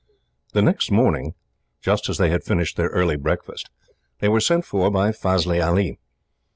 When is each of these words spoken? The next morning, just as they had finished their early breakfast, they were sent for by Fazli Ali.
The 0.53 0.63
next 0.63 0.89
morning, 0.89 1.35
just 1.79 2.09
as 2.09 2.17
they 2.17 2.31
had 2.31 2.43
finished 2.43 2.75
their 2.75 2.87
early 2.89 3.15
breakfast, 3.15 3.69
they 4.17 4.29
were 4.29 4.39
sent 4.39 4.65
for 4.65 4.89
by 4.89 5.11
Fazli 5.11 5.61
Ali. 5.63 5.99